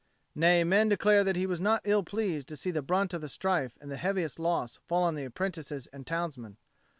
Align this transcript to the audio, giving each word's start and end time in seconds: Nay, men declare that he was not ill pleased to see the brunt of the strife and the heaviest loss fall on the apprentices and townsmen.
Nay, 0.33 0.63
men 0.63 0.89
declare 0.89 1.23
that 1.23 1.35
he 1.35 1.45
was 1.45 1.61
not 1.61 1.83
ill 1.85 2.01
pleased 2.01 2.47
to 2.47 2.57
see 2.57 2.71
the 2.71 2.81
brunt 2.81 3.13
of 3.13 3.21
the 3.21 3.29
strife 3.29 3.77
and 3.79 3.91
the 3.91 3.97
heaviest 3.97 4.39
loss 4.39 4.79
fall 4.87 5.03
on 5.03 5.13
the 5.13 5.25
apprentices 5.25 5.85
and 5.93 6.07
townsmen. 6.07 6.57